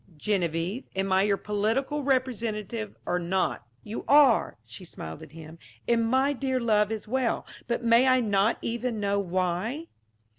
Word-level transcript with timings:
"Geneviève, 0.17 0.85
am 0.95 1.13
I 1.13 1.21
your 1.21 1.37
political 1.37 2.01
representative 2.03 2.95
or 3.05 3.19
not?" 3.19 3.67
"You 3.83 4.03
are," 4.07 4.57
she 4.65 4.83
smiled 4.83 5.21
at 5.21 5.33
him, 5.33 5.59
"and 5.87 6.07
my 6.07 6.33
dear 6.33 6.59
love 6.59 6.91
as 6.91 7.07
well; 7.07 7.45
but 7.67 7.83
may 7.83 8.07
I 8.07 8.19
not 8.19 8.57
even 8.63 8.99
know 8.99 9.19
why?" 9.19 9.89